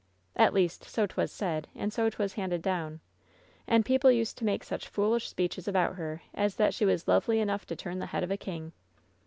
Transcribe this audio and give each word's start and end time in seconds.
At 0.35 0.55
least 0.55 0.85
so 0.85 1.05
'twas 1.05 1.31
said, 1.31 1.67
and 1.75 1.93
so 1.93 2.09
'twas 2.09 2.33
handed 2.33 2.63
down. 2.63 3.01
And 3.67 3.85
people 3.85 4.09
used 4.09 4.35
to 4.39 4.45
make 4.45 4.63
such 4.63 4.87
foolish 4.87 5.29
speeches 5.29 5.67
about 5.67 5.93
her 5.93 6.23
as 6.33 6.55
that 6.55 6.73
she 6.73 6.85
was 6.85 7.07
lovely 7.07 7.39
enough 7.39 7.67
to 7.67 7.75
turn 7.75 7.99
the 7.99 8.07
head 8.07 8.23
of 8.23 8.31
a 8.31 8.35
king. 8.37 8.71